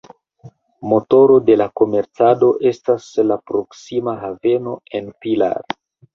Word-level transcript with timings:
Motoro 0.93 1.35
de 1.49 1.57
la 1.61 1.67
komercado 1.81 2.49
estas 2.71 3.07
la 3.33 3.39
proksima 3.53 4.19
haveno 4.25 4.77
en 5.03 5.15
Pilar. 5.29 5.63